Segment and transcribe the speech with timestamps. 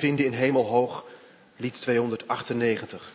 [0.00, 1.04] vinden in Hemelhoog,
[1.56, 3.12] lied 298.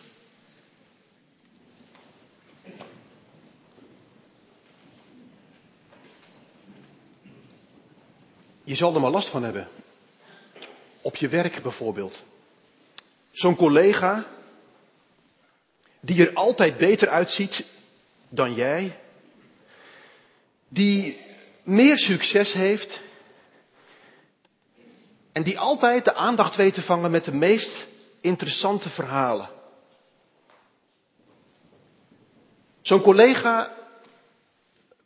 [8.64, 9.68] Je zal er maar last van hebben.
[11.02, 12.24] Op je werk bijvoorbeeld.
[13.30, 14.26] Zo'n collega
[16.00, 17.66] die er altijd beter uitziet
[18.28, 18.98] dan jij.
[20.68, 21.18] Die
[21.64, 23.00] meer succes heeft.
[25.36, 27.86] En die altijd de aandacht weet te vangen met de meest
[28.20, 29.48] interessante verhalen.
[32.80, 33.76] Zo'n collega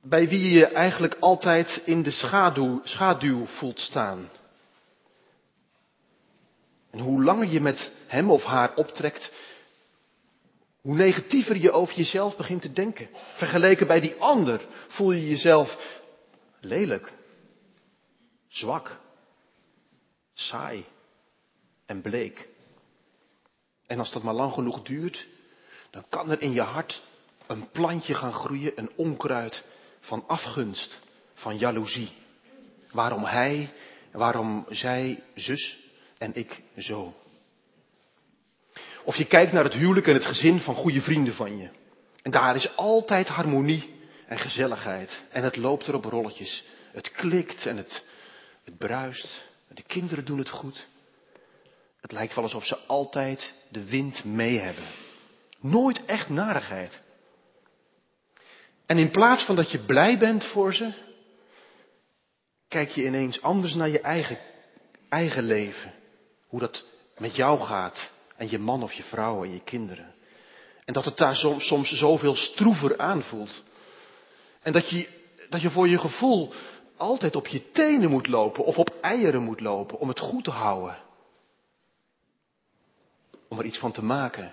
[0.02, 4.28] bij wie je je eigenlijk altijd in de schaduw, schaduw voelt staan.
[6.90, 9.32] En hoe langer je met hem of haar optrekt,
[10.80, 13.08] hoe negatiever je over jezelf begint te denken.
[13.34, 15.98] Vergeleken bij die ander voel je jezelf
[16.60, 17.12] lelijk,
[18.48, 18.98] zwak,
[20.48, 20.84] saai
[21.86, 22.48] en bleek.
[23.86, 25.26] En als dat maar lang genoeg duurt,
[25.90, 27.02] dan kan er in je hart
[27.46, 29.64] een plantje gaan groeien, een onkruid
[30.00, 30.98] van afgunst,
[31.34, 32.10] van jaloezie.
[32.90, 33.72] Waarom hij,
[34.12, 35.78] waarom zij zus
[36.18, 37.14] en ik zo.
[39.04, 41.68] Of je kijkt naar het huwelijk en het gezin van goede vrienden van je.
[42.22, 43.94] En daar is altijd harmonie
[44.26, 45.22] en gezelligheid.
[45.30, 46.64] En het loopt er op rolletjes.
[46.92, 48.04] Het klikt en het,
[48.64, 49.49] het bruist.
[49.74, 50.86] De kinderen doen het goed.
[52.00, 54.84] Het lijkt wel alsof ze altijd de wind mee hebben.
[55.60, 57.02] Nooit echt narigheid.
[58.86, 60.92] En in plaats van dat je blij bent voor ze,
[62.68, 64.38] kijk je ineens anders naar je eigen,
[65.08, 65.94] eigen leven.
[66.46, 66.84] Hoe dat
[67.18, 68.10] met jou gaat.
[68.36, 70.14] En je man of je vrouw en je kinderen.
[70.84, 73.62] En dat het daar soms, soms zoveel stroever aanvoelt.
[74.62, 75.08] En dat je,
[75.48, 76.52] dat je voor je gevoel
[77.00, 80.50] altijd op je tenen moet lopen of op eieren moet lopen om het goed te
[80.50, 80.96] houden.
[83.48, 84.52] Om er iets van te maken.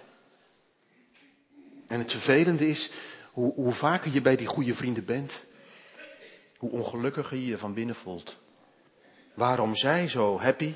[1.87, 2.91] En het vervelende is,
[3.31, 5.43] hoe, hoe vaker je bij die goede vrienden bent,
[6.57, 8.37] hoe ongelukkiger je je van binnen voelt.
[9.33, 10.73] Waarom zij zo happy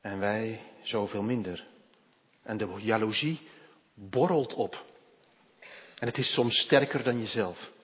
[0.00, 1.66] en wij zoveel minder.
[2.42, 3.40] En de jaloezie
[3.94, 4.84] borrelt op.
[5.98, 7.74] En het is soms sterker dan jezelf.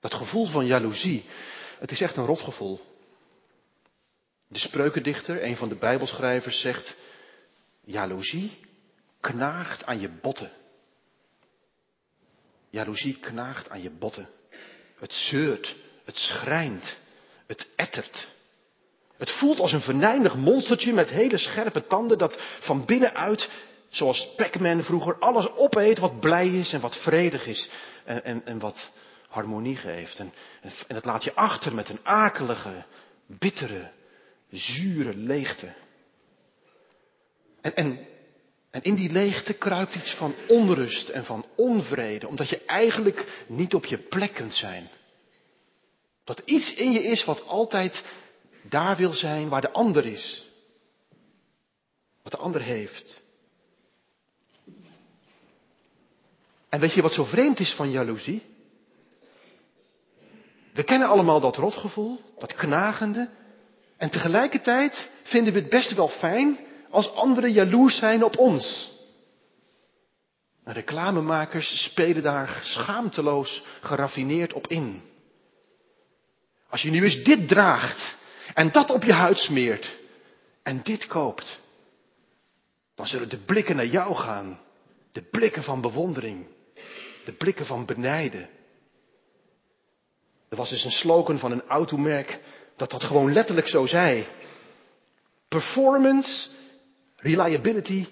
[0.00, 1.24] Dat gevoel van jaloezie,
[1.78, 2.80] het is echt een rotgevoel.
[4.48, 6.96] De spreukendichter, een van de Bijbelschrijvers, zegt:
[7.84, 8.58] Jaloezie
[9.20, 10.50] knaagt aan je botten.
[12.70, 14.28] Jaloezie knaagt aan je botten.
[14.98, 16.96] Het zeurt, het schrijnt,
[17.46, 18.28] het ettert.
[19.16, 23.50] Het voelt als een venijnig monstertje met hele scherpe tanden dat van binnenuit,
[23.88, 27.68] zoals Pac-Man vroeger, alles opeet wat blij is en wat vredig is
[28.04, 28.90] en, en, en wat
[29.30, 30.18] harmonie geeft.
[30.18, 30.32] En,
[30.88, 32.84] en het laat je achter met een akelige,
[33.26, 33.90] bittere,
[34.50, 35.72] zure leegte.
[37.60, 38.06] En, en,
[38.70, 43.74] en in die leegte kruipt iets van onrust en van onvrede, omdat je eigenlijk niet
[43.74, 44.88] op je plek kunt zijn.
[46.24, 48.04] Dat iets in je is wat altijd
[48.62, 50.48] daar wil zijn waar de ander is.
[52.22, 53.20] Wat de ander heeft.
[56.68, 58.49] En weet je wat zo vreemd is van jaloezie?
[60.72, 63.28] We kennen allemaal dat rotgevoel, dat knagende.
[63.96, 66.58] En tegelijkertijd vinden we het best wel fijn
[66.90, 68.92] als anderen jaloers zijn op ons.
[70.64, 75.02] Reclamemakers spelen daar schaamteloos geraffineerd op in.
[76.68, 78.16] Als je nu eens dit draagt
[78.54, 79.96] en dat op je huid smeert
[80.62, 81.58] en dit koopt,
[82.94, 84.60] dan zullen de blikken naar jou gaan.
[85.12, 86.46] De blikken van bewondering,
[87.24, 88.48] de blikken van benijden.
[90.50, 92.40] Er was dus een slogan van een automerk
[92.76, 94.26] dat dat gewoon letterlijk zo zei.
[95.48, 96.48] Performance,
[97.16, 98.06] reliability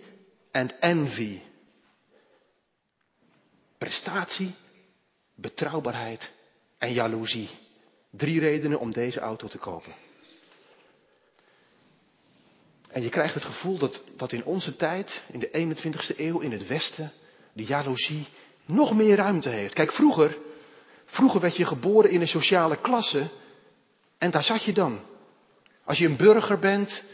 [0.52, 1.40] and envy.
[3.78, 4.54] Prestatie,
[5.34, 6.32] betrouwbaarheid
[6.78, 7.48] en jaloezie.
[8.10, 9.92] Drie redenen om deze auto te kopen.
[12.90, 16.52] En je krijgt het gevoel dat, dat in onze tijd, in de 21ste eeuw, in
[16.52, 17.12] het Westen,
[17.52, 18.26] de jaloezie
[18.64, 19.74] nog meer ruimte heeft.
[19.74, 20.38] Kijk, vroeger,
[21.08, 23.28] vroeger werd je geboren in een sociale klasse
[24.18, 25.00] en daar zat je dan.
[25.84, 27.04] Als je een burger bent,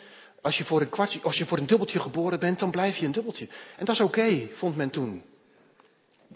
[0.43, 3.07] als je voor een, kwartje, als je voor een dubbeltje geboren bent, dan blijf je
[3.07, 3.49] een dubbeltje.
[3.77, 5.23] En dat is oké, vond men toen.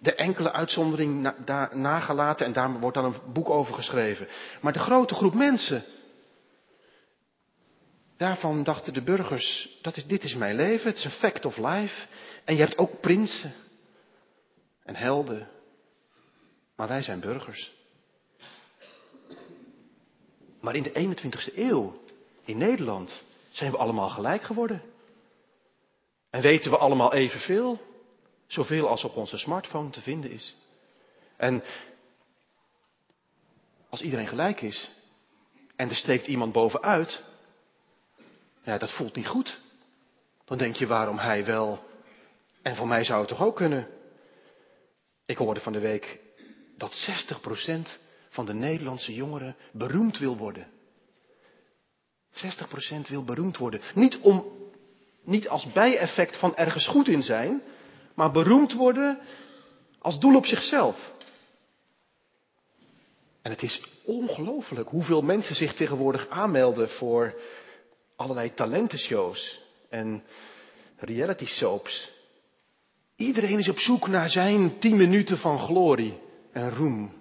[0.00, 4.28] De enkele uitzondering na, nagelaten en daar wordt dan een boek over geschreven.
[4.60, 5.84] Maar de grote groep mensen,
[8.18, 12.06] Daarvan dachten de burgers, dat dit is mijn leven, het is een fact of life.
[12.44, 13.52] En je hebt ook prinsen
[14.84, 15.48] en helden.
[16.78, 17.72] Maar wij zijn burgers.
[20.60, 22.02] Maar in de 21ste eeuw,
[22.44, 24.82] in Nederland, Zijn we allemaal gelijk geworden?
[26.30, 27.80] En weten we allemaal evenveel?
[28.46, 30.56] Zoveel als op onze smartphone te vinden is.
[31.36, 31.62] En
[33.88, 34.90] als iedereen gelijk is
[35.76, 37.24] en er steekt iemand bovenuit,
[38.62, 39.60] ja, dat voelt niet goed.
[40.44, 41.84] Dan denk je waarom hij wel
[42.62, 43.88] en voor mij zou het toch ook kunnen.
[45.26, 46.26] Ik hoorde van de week
[46.78, 47.98] dat 60%
[48.28, 50.66] van de Nederlandse jongeren beroemd wil worden.
[52.32, 53.80] 60% wil beroemd worden.
[53.94, 54.44] Niet, om,
[55.22, 57.62] niet als bijeffect van ergens goed in zijn,
[58.14, 59.18] maar beroemd worden
[59.98, 61.12] als doel op zichzelf.
[63.42, 67.34] En het is ongelooflijk hoeveel mensen zich tegenwoordig aanmelden voor
[68.16, 70.22] allerlei talentenshows en
[70.96, 72.10] reality soaps.
[73.16, 76.18] Iedereen is op zoek naar zijn tien minuten van glorie
[76.58, 77.12] en roem.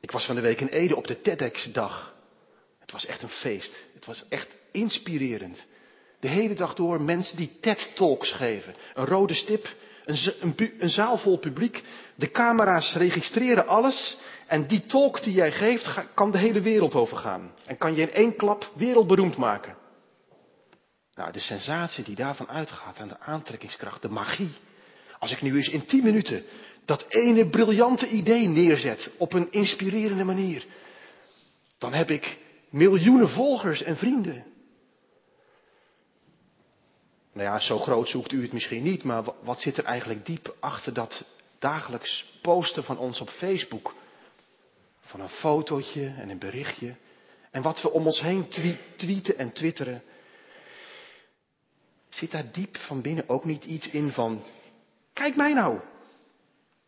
[0.00, 2.14] Ik was van de week in Ede op de TEDx-dag.
[2.78, 3.84] Het was echt een feest.
[3.94, 5.66] Het was echt inspirerend.
[6.20, 8.74] De hele dag door mensen die TED-talks geven.
[8.94, 9.74] Een rode stip,
[10.04, 11.82] een, een, zaal vol publiek.
[12.14, 14.16] De camera's registreren alles.
[14.46, 17.54] En die talk die jij geeft, kan de hele wereld overgaan.
[17.64, 19.76] En kan je in één klap wereldberoemd maken.
[21.14, 24.52] Nou, de sensatie die daarvan uitgaat en de aantrekkingskracht, de magie.
[25.18, 26.44] Als ik nu eens in tien minuten
[26.84, 30.66] dat ene briljante idee neerzet op een inspirerende manier,
[31.78, 32.38] dan heb ik
[32.70, 34.44] miljoenen volgers en vrienden.
[37.32, 40.56] Nou ja, zo groot zoekt u het misschien niet, maar wat zit er eigenlijk diep
[40.60, 41.24] achter dat
[41.58, 43.94] dagelijks posten van ons op Facebook?
[45.00, 46.94] Van een fotootje en een berichtje.
[47.50, 48.48] En wat we om ons heen
[48.96, 50.02] tweeten en twitteren.
[52.08, 54.42] Zit daar diep van binnen ook niet iets in van,
[55.12, 55.80] kijk mij nou,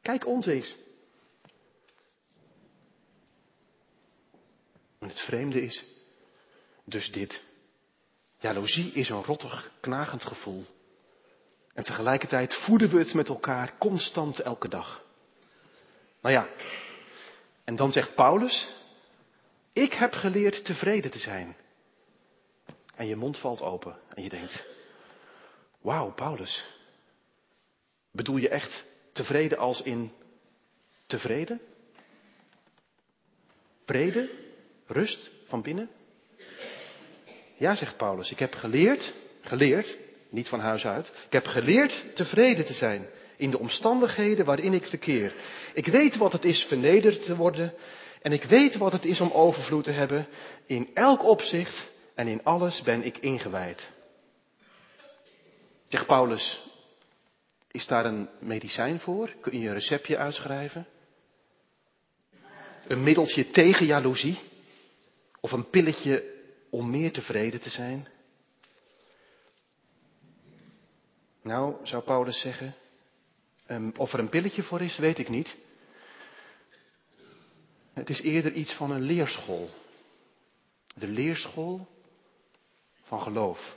[0.07, 0.77] kijk ons eens.
[4.99, 5.85] En het vreemde is
[6.85, 7.43] dus dit.
[8.39, 10.67] Jaloezie is een rottig, knagend gevoel.
[11.75, 15.03] En tegelijkertijd voeden we het met elkaar constant elke dag.
[16.21, 16.49] Nou ja,
[17.65, 18.69] en dan zegt Paulus,
[19.73, 21.57] ik heb geleerd tevreden te zijn.
[22.95, 24.67] En je mond valt open en je denkt,
[25.81, 26.65] Wauw, Paulus.
[28.11, 28.85] Bedoel je echt
[29.17, 30.13] tevreden als in
[31.07, 31.61] tevreden?
[33.85, 34.31] Vrede?
[34.87, 35.91] Rust van binnen?
[37.57, 39.97] Ja, zegt Paulus, ik heb geleerd, geleerd,
[40.31, 44.87] niet van huis uit, ik heb geleerd tevreden te zijn in de omstandigheden waarin ik
[44.87, 45.33] verkeer.
[45.75, 47.75] Ik weet wat het is vernederd te worden
[48.23, 50.27] en ik weet wat het is om overvloed te hebben.
[50.67, 53.93] In elk opzicht en in alles ben ik ingewijd.
[55.89, 56.63] Zegt Paulus,
[57.71, 59.35] is daar een medicijn voor?
[59.41, 60.87] Kun je een receptje uitschrijven?
[62.87, 64.39] Een middeltje tegen jaloezie?
[65.41, 66.35] Of een pilletje
[66.71, 68.09] om meer tevreden te zijn?
[71.43, 72.75] Nou, zou Paulus zeggen,
[73.67, 75.57] ehm, of er een pilletje voor is, weet ik niet.
[77.93, 79.71] Het is eerder iets van een leerschool.
[80.95, 81.89] De leerschool
[83.03, 83.77] van geloof.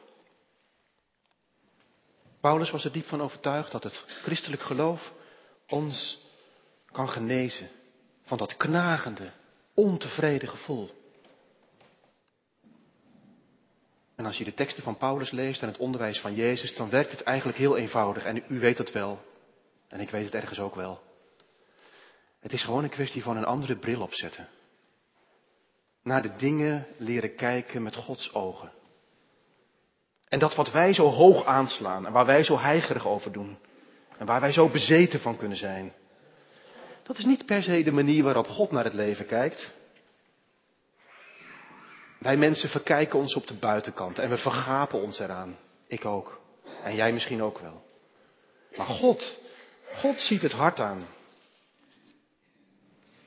[2.40, 5.14] Paulus was er diep van overtuigd dat het christelijk geloof
[5.68, 6.20] ons
[6.86, 7.70] kan genezen
[8.22, 9.32] van dat knagende,
[9.74, 10.98] ontevreden gevoel.
[14.16, 17.12] En als je de teksten van Paulus leest en het onderwijs van Jezus, dan werkt
[17.12, 18.24] het eigenlijk heel eenvoudig.
[18.24, 19.22] En u weet het wel.
[19.88, 21.02] En ik weet het ergens ook wel.
[22.40, 24.48] Het is gewoon een kwestie van een andere bril opzetten.
[26.04, 28.72] Naar de dingen leren kijken met Gods ogen.
[30.30, 33.58] En dat wat wij zo hoog aanslaan en waar wij zo heigerig over doen
[34.18, 35.94] en waar wij zo bezeten van kunnen zijn,
[37.04, 39.74] dat is niet per se de manier waarop God naar het leven kijkt.
[42.20, 45.58] Wij mensen verkijken ons op de buitenkant en we vergapen ons eraan.
[45.88, 46.40] Ik ook.
[46.84, 47.84] En jij misschien ook wel.
[48.78, 49.40] Maar God,
[49.84, 51.08] God ziet het hart aan.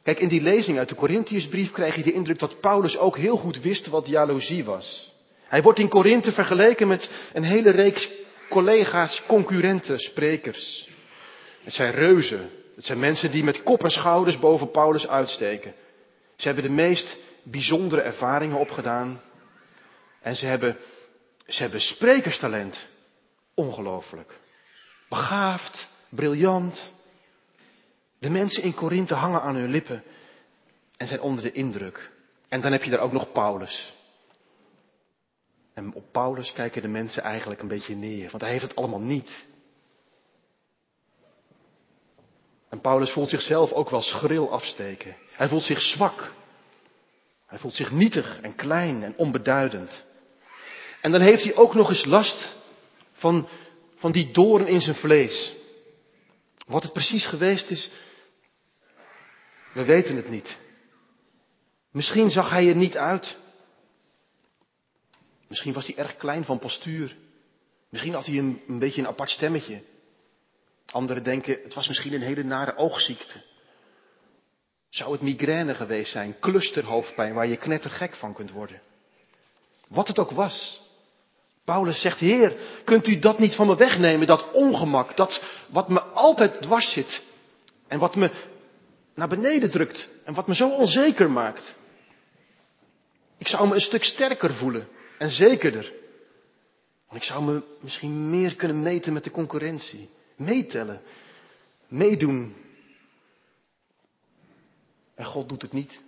[0.02, 3.36] Kijk, in die lezing uit de Corinthiërsbrief krijg je de indruk dat Paulus ook heel
[3.36, 5.11] goed wist wat jaloezie was.
[5.52, 8.08] Hij wordt in Korinthe vergeleken met een hele reeks
[8.48, 10.88] collega's, concurrenten, sprekers.
[11.62, 12.50] Het zijn reuzen.
[12.76, 15.74] Het zijn mensen die met kop en schouders boven Paulus uitsteken.
[16.36, 19.20] Ze hebben de meest bijzondere ervaringen opgedaan.
[20.20, 20.76] En ze hebben,
[21.46, 22.88] ze hebben sprekerstalent.
[23.54, 24.32] Ongelooflijk.
[25.08, 26.92] Begaafd, briljant.
[28.18, 30.02] De mensen in Korinthe hangen aan hun lippen
[30.96, 32.10] en zijn onder de indruk.
[32.48, 34.00] En dan heb je daar ook nog Paulus.
[35.74, 39.00] En op Paulus kijken de mensen eigenlijk een beetje neer, want hij heeft het allemaal
[39.00, 39.46] niet.
[42.68, 45.16] En Paulus voelt zichzelf ook wel schril afsteken.
[45.32, 46.32] Hij voelt zich zwak.
[47.46, 50.04] Hij voelt zich nietig en klein en onbeduidend.
[51.00, 52.56] En dan heeft hij ook nog eens last
[53.12, 53.48] van,
[53.94, 55.54] van die doorn in zijn vlees.
[56.66, 57.90] Wat het precies geweest is,
[59.74, 60.58] we weten het niet.
[61.90, 63.36] Misschien zag hij er niet uit.
[65.52, 67.16] Misschien was hij erg klein van postuur.
[67.88, 69.82] Misschien had hij een, een beetje een apart stemmetje.
[70.86, 73.42] Anderen denken, het was misschien een hele nare oogziekte.
[74.88, 78.80] Zou het migraine geweest zijn, clusterhoofdpijn waar je knettergek van kunt worden.
[79.88, 80.80] Wat het ook was.
[81.64, 86.00] Paulus zegt, Heer, kunt u dat niet van me wegnemen, dat ongemak, dat wat me
[86.00, 87.22] altijd dwars zit
[87.88, 88.30] en wat me
[89.14, 91.76] naar beneden drukt en wat me zo onzeker maakt.
[93.38, 94.88] Ik zou me een stuk sterker voelen
[95.22, 95.92] en zekerder.
[97.08, 100.10] Want ik zou me misschien meer kunnen meten met de concurrentie.
[100.36, 101.00] Meetellen.
[101.88, 102.56] Meedoen.
[105.14, 106.00] En God doet het niet.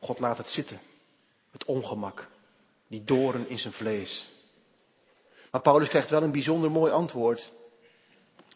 [0.00, 0.80] God laat het zitten.
[1.50, 2.28] Het ongemak.
[2.88, 4.28] Die doren in zijn vlees.
[5.50, 7.52] Maar Paulus krijgt wel een bijzonder mooi antwoord.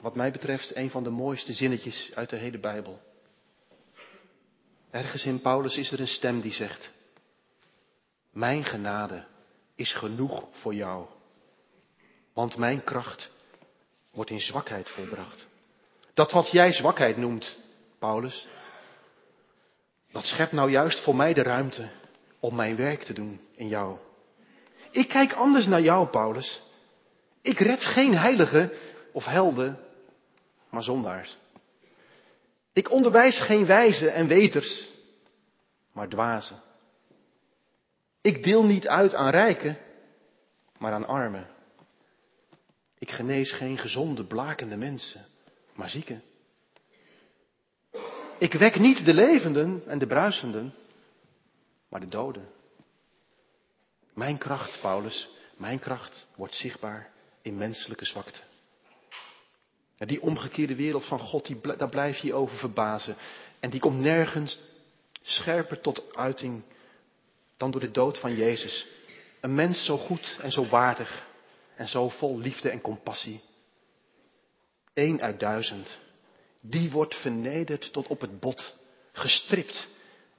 [0.00, 3.00] Wat mij betreft een van de mooiste zinnetjes uit de hele Bijbel.
[4.90, 6.92] Ergens in Paulus is er een stem die zegt:
[8.34, 9.24] Mijn genade
[9.74, 11.06] is genoeg voor jou.
[12.32, 13.30] Want mijn kracht
[14.10, 15.46] wordt in zwakheid volbracht.
[16.14, 17.56] Dat wat jij zwakheid noemt,
[17.98, 18.48] Paulus,
[20.12, 21.88] dat schept nou juist voor mij de ruimte
[22.40, 23.98] om mijn werk te doen in jou.
[24.90, 26.62] Ik kijk anders naar jou, Paulus.
[27.42, 28.70] Ik red geen heiligen
[29.12, 29.78] of helden,
[30.70, 31.36] maar zondaars.
[32.72, 34.88] Ik onderwijs geen wijzen en weters,
[35.92, 36.62] maar dwazen.
[38.24, 39.78] Ik deel niet uit aan rijken,
[40.78, 41.46] maar aan armen.
[42.98, 45.26] Ik genees geen gezonde, blakende mensen,
[45.74, 46.22] maar zieken.
[48.38, 50.74] Ik wek niet de levenden en de bruisenden,
[51.88, 52.48] maar de doden.
[54.14, 57.10] Mijn kracht, Paulus, mijn kracht wordt zichtbaar
[57.42, 58.40] in menselijke zwakte.
[59.96, 63.16] En die omgekeerde wereld van God, die, daar blijf je over verbazen.
[63.60, 64.62] En die komt nergens
[65.22, 66.62] scherper tot uiting
[67.56, 68.86] dan door de dood van Jezus.
[69.40, 71.26] Een mens zo goed en zo waardig
[71.76, 73.40] en zo vol liefde en compassie.
[74.94, 75.98] Eén uit duizend.
[76.60, 78.76] Die wordt vernederd tot op het bot,
[79.12, 79.88] gestript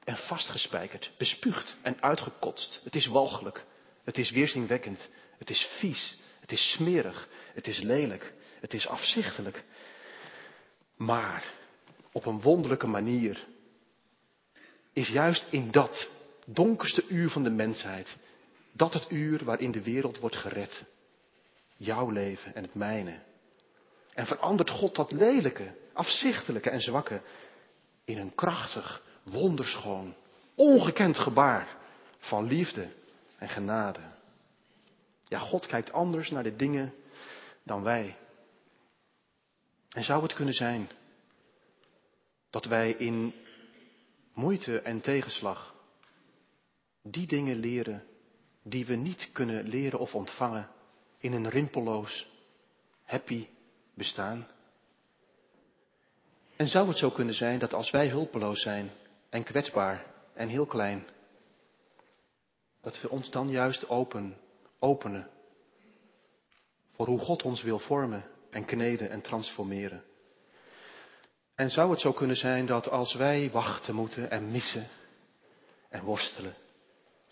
[0.03, 2.81] en vastgespijkerd, bespuugd en uitgekotst.
[2.84, 3.65] Het is walgelijk,
[4.03, 9.63] het is weerzinwekkend, het is vies, het is smerig, het is lelijk, het is afzichtelijk.
[10.95, 11.43] Maar
[12.12, 13.45] op een wonderlijke manier
[14.93, 16.10] is juist in dat
[16.45, 18.17] donkerste uur van de mensheid,
[18.71, 20.85] dat het uur waarin de wereld wordt gered,
[21.77, 23.19] jouw leven en het mijne.
[24.13, 27.21] En verandert God dat lelijke, afzichtelijke en zwakke
[28.05, 30.15] in een krachtig, wonderschoon,
[30.55, 31.77] ongekend gebaar
[32.19, 32.87] van liefde
[33.37, 33.99] en genade.
[35.27, 36.93] Ja, God kijkt anders naar de dingen
[37.63, 38.17] dan wij.
[39.89, 40.89] En zou het kunnen zijn
[42.49, 43.33] dat wij in
[44.33, 45.75] moeite en tegenslag
[47.07, 48.03] die dingen leren
[48.63, 50.69] die we niet kunnen leren of ontvangen
[51.17, 52.27] in een rimpelloos,
[53.03, 53.47] happy
[53.93, 54.47] bestaan?
[56.55, 58.91] En zou het zo kunnen zijn dat als wij hulpeloos zijn
[59.29, 61.07] en kwetsbaar en heel klein,
[62.81, 64.38] dat we ons dan juist open,
[64.79, 65.29] openen
[66.91, 70.03] voor hoe God ons wil vormen en kneden en transformeren?
[71.55, 74.88] En zou het zo kunnen zijn dat als wij wachten moeten en missen
[75.89, 76.55] en worstelen,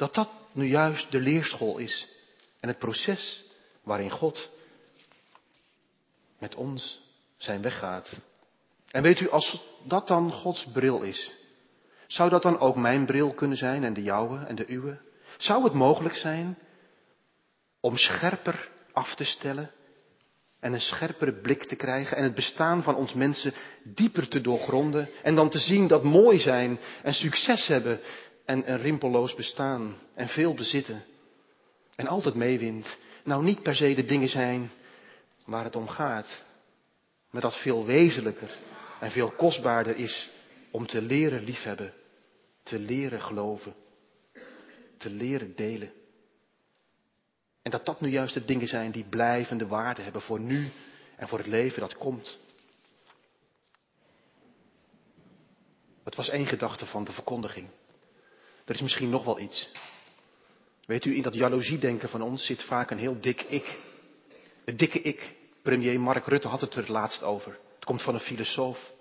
[0.04, 2.08] dat dat nu juist de leerschool is
[2.60, 3.44] en het proces
[3.84, 4.50] waarin God
[6.40, 7.02] met ons
[7.38, 8.22] zijn weg gaat.
[8.92, 11.32] En weet u, als dat dan Gods bril is,
[12.08, 14.98] zou dat dan ook mijn bril kunnen zijn en de jouwe en de uwe?
[15.38, 16.58] Zou het mogelijk zijn
[17.80, 19.72] om scherper af te stellen
[20.60, 25.10] en een scherpere blik te krijgen en het bestaan van ons mensen dieper te doorgronden
[25.22, 28.00] en dan te zien dat mooi zijn en succes hebben
[28.46, 31.04] en een rimpelloos bestaan en veel bezitten
[31.96, 34.72] en altijd meewint, nou niet per se de dingen zijn
[35.46, 36.44] waar het om gaat,
[37.30, 38.58] maar dat veel wezenlijker
[39.00, 40.30] en veel kostbaarder is
[40.72, 41.94] om te leren liefhebben,
[42.64, 43.76] te leren geloven,
[44.98, 45.92] te leren delen.
[47.62, 50.72] En dat dat nu juist de dingen zijn die blijvende waarde hebben voor nu
[51.16, 52.40] en voor het leven dat komt.
[56.04, 57.68] Het was één gedachte van de verkondiging.
[58.66, 59.70] Er is misschien nog wel iets.
[60.86, 63.78] Weet u, in dat jaloeziedenken van ons zit vaak een heel dik ik.
[64.66, 65.36] Het dikke ik.
[65.62, 67.60] Premier Mark Rutte had het er laatst over.
[67.76, 68.92] Het komt van een filosoof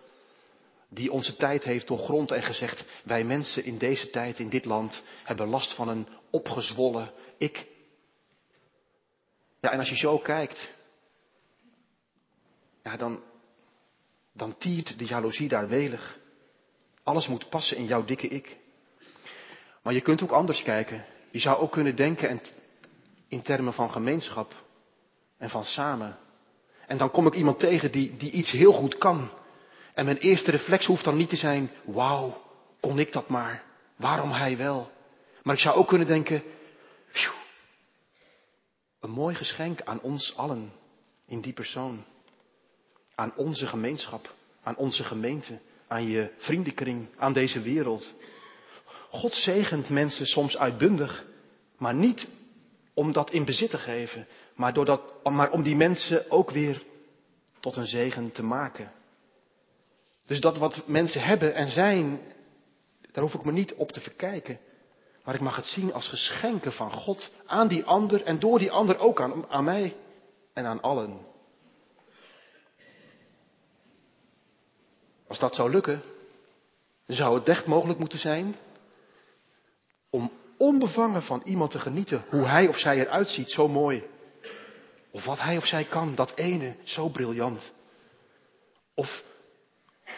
[0.89, 5.03] die onze tijd heeft doorgrond en gezegd, wij mensen in deze tijd, in dit land,
[5.25, 7.67] hebben last van een opgezwollen ik
[9.61, 10.75] Ja, en als je zo kijkt,
[12.83, 13.23] ja, dan,
[14.33, 16.19] dan tiert de jaloezie daar welig.
[17.03, 18.57] Alles moet passen in jouw dikke ik.
[19.83, 21.05] Maar je kunt ook anders kijken.
[21.31, 22.41] Je zou ook kunnen denken
[23.29, 24.55] in termen van gemeenschap
[25.39, 26.17] en van samen.
[26.87, 29.31] En dan kom ik iemand tegen die, die iets heel goed kan.
[29.95, 32.43] En mijn eerste reflex hoeft dan niet te zijn, wauw,
[32.81, 33.63] kon ik dat maar.
[33.97, 34.91] Waarom hij wel?
[35.43, 36.43] Maar ik zou ook kunnen denken,
[39.03, 40.73] een mooi geschenk aan ons allen
[41.27, 42.05] in die persoon.
[43.15, 48.15] Aan onze gemeenschap, aan onze gemeente, aan je vriendenkring, aan deze wereld.
[49.13, 51.25] God zegent mensen soms uitbundig,
[51.77, 52.29] maar niet
[52.95, 56.83] om dat in bezit te geven, maar, maar om die mensen ook weer
[57.61, 58.93] tot een zegen te maken.
[60.27, 62.21] Dus dat wat mensen hebben en zijn,
[63.13, 64.59] daar hoef ik me niet op te verkijken.
[65.25, 68.71] Maar ik mag het zien als geschenken van God aan die ander en door die
[68.71, 69.97] ander ook aan, aan mij
[70.53, 71.27] en aan allen.
[75.27, 76.03] Als dat zou lukken,
[77.07, 78.57] zou het echt mogelijk moeten zijn
[80.13, 84.03] om onbevangen van iemand te genieten hoe hij of zij eruit ziet, zo mooi.
[85.11, 87.73] Of wat hij of zij kan, dat ene, zo briljant.
[88.95, 89.25] Of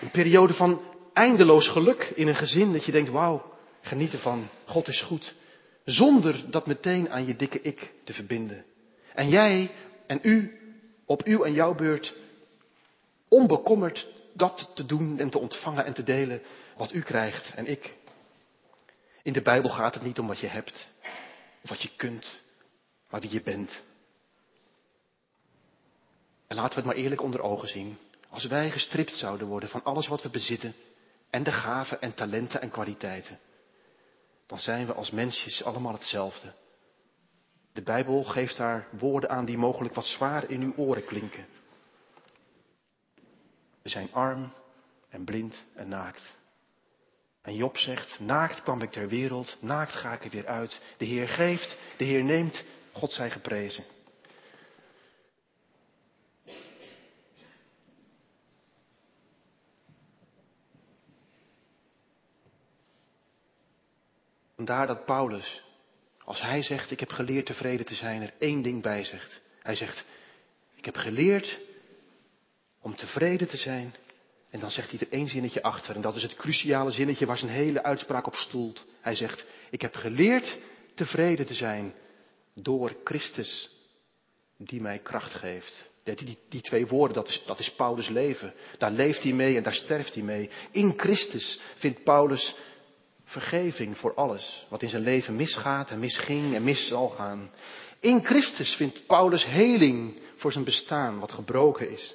[0.01, 0.81] een periode van
[1.13, 5.35] eindeloos geluk in een gezin, dat je denkt, wauw, geniet ervan, God is goed.
[5.85, 8.65] Zonder dat meteen aan je dikke ik te verbinden.
[9.15, 9.71] En jij
[10.07, 10.59] en u,
[11.07, 12.15] op uw en jouw beurt,
[13.29, 16.43] onbekommerd dat te doen en te ontvangen en te delen
[16.77, 17.95] wat u krijgt en ik.
[19.25, 20.89] In de Bijbel gaat het niet om wat je hebt,
[21.63, 22.41] of wat je kunt,
[23.11, 23.83] maar wie je bent.
[26.47, 27.99] En laten we het maar eerlijk onder ogen zien.
[28.29, 30.75] Als wij gestript zouden worden van alles wat we bezitten,
[31.31, 33.39] en de gaven en talenten en kwaliteiten,
[34.47, 36.53] dan zijn we als mensjes allemaal hetzelfde.
[37.73, 41.47] De Bijbel geeft daar woorden aan die mogelijk wat zwaar in uw oren klinken.
[43.83, 44.53] We zijn arm
[45.09, 46.37] en blind en naakt.
[47.45, 50.81] En Job zegt, naakt kwam ik ter wereld, naakt ga ik er weer uit.
[50.97, 53.85] De Heer geeft, de Heer neemt, God zij geprezen.
[64.57, 65.63] Vandaar dat Paulus,
[66.25, 69.41] als hij zegt, ik heb geleerd tevreden te zijn, er één ding bij zegt.
[69.63, 70.07] Hij zegt,
[70.75, 71.59] ik heb geleerd
[72.81, 73.95] om tevreden te zijn.
[74.55, 75.95] En dan zegt hij er één zinnetje achter.
[75.95, 78.85] En dat is het cruciale zinnetje waar zijn hele uitspraak op stoelt.
[79.01, 80.59] Hij zegt, ik heb geleerd
[80.95, 81.95] tevreden te zijn
[82.55, 83.71] door Christus
[84.57, 85.91] die mij kracht geeft.
[86.03, 88.55] Die, die, die twee woorden, dat is, dat is Paulus' leven.
[88.79, 90.51] Daar leeft hij mee en daar sterft hij mee.
[90.71, 92.55] In Christus vindt Paulus
[93.25, 97.51] vergeving voor alles wat in zijn leven misgaat en misging en mis zal gaan.
[98.01, 102.15] In Christus vindt Paulus heling voor zijn bestaan wat gebroken is.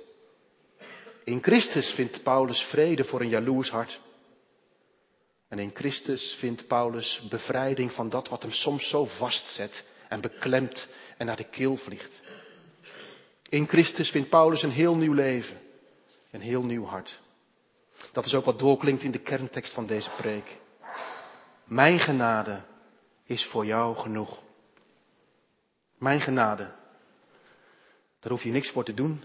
[1.23, 3.99] In Christus vindt Paulus vrede voor een jaloers hart.
[5.47, 10.87] En in Christus vindt Paulus bevrijding van dat wat hem soms zo vastzet en beklemt
[11.17, 12.21] en naar de keel vliegt.
[13.49, 15.57] In Christus vindt Paulus een heel nieuw leven,
[16.31, 17.19] een heel nieuw hart.
[18.11, 20.57] Dat is ook wat doorklinkt in de kerntekst van deze preek.
[21.63, 22.61] Mijn genade
[23.23, 24.43] is voor jou genoeg.
[25.97, 26.71] Mijn genade.
[28.19, 29.23] Daar hoef je niks voor te doen.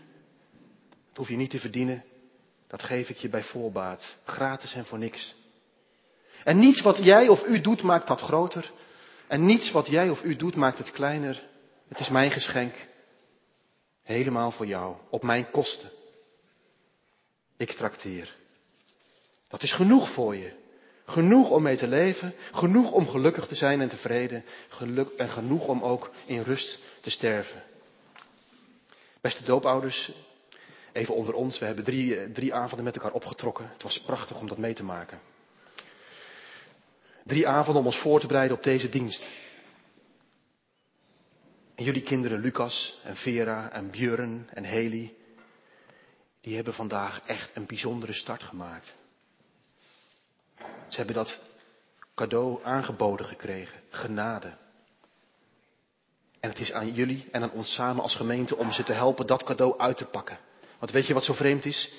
[1.15, 2.05] Dat hoef je niet te verdienen.
[2.67, 4.17] Dat geef ik je bij voorbaat.
[4.25, 5.35] Gratis en voor niks.
[6.45, 8.71] En niets wat jij of u doet maakt dat groter.
[9.27, 11.43] En niets wat jij of u doet maakt het kleiner.
[11.89, 12.75] Het is mijn geschenk.
[14.03, 14.97] Helemaal voor jou.
[15.11, 15.91] Op mijn kosten.
[17.57, 18.37] Ik trakteer.
[19.49, 20.53] Dat is genoeg voor je.
[21.07, 25.67] Genoeg om mee te leven, genoeg om gelukkig te zijn en tevreden, geluk, en genoeg
[25.67, 27.63] om ook in rust te sterven.
[29.21, 30.13] Beste doopouders,
[30.95, 33.69] even onder ons, we hebben drie, eh, drie avonden met elkaar opgetrokken.
[33.69, 35.21] Het was prachtig om dat mee te maken.
[37.25, 39.31] Drie avonden om ons voor te bereiden op deze dienst.
[41.75, 45.15] En jullie kinderen Lucas en Vera en Björn en Haley,
[46.41, 48.97] die hebben vandaag echt een bijzondere start gemaakt.
[50.89, 51.41] Ze hebben dat
[52.15, 54.57] cadeau aangeboden gekregen, genade.
[56.41, 59.27] En het is aan jullie en aan ons samen als gemeente om ze te helpen
[59.27, 60.39] dat cadeau uit te pakken.
[60.79, 61.93] Want weet je wat zo vreemd is?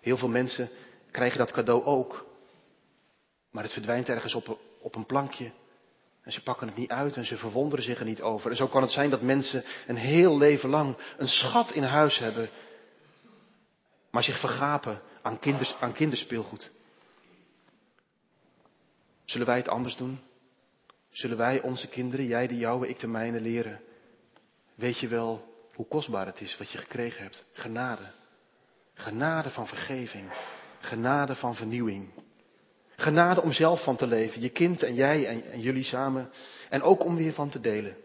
[0.00, 0.70] Heel veel mensen
[1.10, 2.26] krijgen dat cadeau ook.
[3.50, 5.52] Maar het verdwijnt ergens op, op een plankje.
[6.22, 8.50] En ze pakken het niet uit en ze verwonderen zich er niet over.
[8.50, 12.18] En zo kan het zijn dat mensen een heel leven lang een schat in huis
[12.18, 12.48] hebben.
[14.10, 16.70] Maar zich vergapen aan, kinders, aan kinderspeelgoed.
[19.24, 20.20] Zullen wij het anders doen?
[21.10, 23.80] Zullen wij onze kinderen, jij de jouwe, ik de mijne, leren?
[24.74, 25.47] Weet je wel
[25.78, 27.44] hoe kostbaar het is wat je gekregen hebt.
[27.52, 28.02] Genade.
[28.94, 30.30] Genade van vergeving.
[30.80, 32.08] Genade van vernieuwing.
[32.96, 36.30] Genade om zelf van te leven, je kind en jij en, en jullie samen.
[36.68, 37.96] En ook om weer van te delen.